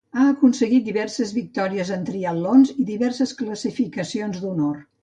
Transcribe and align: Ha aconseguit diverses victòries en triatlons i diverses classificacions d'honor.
Ha 0.19 0.21
aconseguit 0.27 0.87
diverses 0.87 1.35
victòries 1.35 1.93
en 1.99 2.09
triatlons 2.09 2.75
i 2.85 2.89
diverses 2.91 3.39
classificacions 3.45 4.47
d'honor. 4.47 4.79